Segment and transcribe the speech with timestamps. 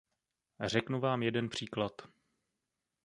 [0.65, 2.01] Řeknu vám jeden příklad.